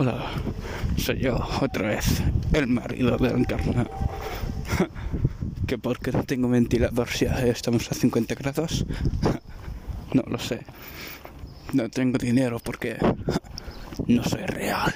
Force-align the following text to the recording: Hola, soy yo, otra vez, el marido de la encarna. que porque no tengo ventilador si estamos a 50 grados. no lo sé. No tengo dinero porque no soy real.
Hola, 0.00 0.30
soy 0.96 1.18
yo, 1.18 1.36
otra 1.60 1.88
vez, 1.88 2.22
el 2.52 2.68
marido 2.68 3.16
de 3.18 3.30
la 3.30 3.36
encarna. 3.36 3.84
que 5.66 5.76
porque 5.76 6.12
no 6.12 6.22
tengo 6.22 6.48
ventilador 6.48 7.08
si 7.08 7.24
estamos 7.24 7.90
a 7.90 7.96
50 7.96 8.36
grados. 8.36 8.86
no 10.12 10.22
lo 10.28 10.38
sé. 10.38 10.60
No 11.72 11.88
tengo 11.90 12.16
dinero 12.16 12.60
porque 12.60 12.96
no 14.06 14.22
soy 14.22 14.42
real. 14.42 14.94